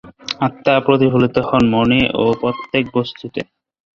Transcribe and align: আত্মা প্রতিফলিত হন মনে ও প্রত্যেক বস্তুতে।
আত্মা 0.39 0.73
প্রতিফলিত 0.85 1.35
হন 1.49 1.63
মনে 1.75 1.99
ও 2.15 2.25
প্রত্যেক 2.41 2.83
বস্তুতে। 2.95 3.41